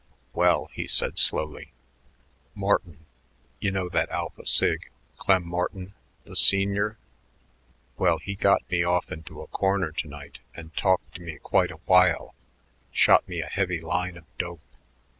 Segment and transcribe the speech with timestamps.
[0.33, 1.73] "Well," he began slowly,
[2.55, 3.05] "Morton
[3.59, 5.93] you know that Alpha Sig, Clem Morton,
[6.23, 6.97] the senior
[7.99, 11.69] well, he got me off into a corner to night and talked to me quite
[11.69, 12.33] a while,
[12.91, 14.61] shot me a heavy line of dope.